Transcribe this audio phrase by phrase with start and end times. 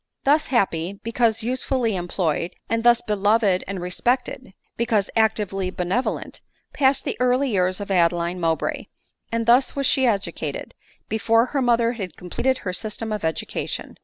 [0.23, 6.41] Thus happy, because usefully employed, and thus be loved and respected, because actively benevolent,
[6.73, 8.87] passed the early years of Adeline Mowbray;
[9.31, 10.73] and thus was she educated,
[11.07, 13.99] before her mother had completed her system •of education.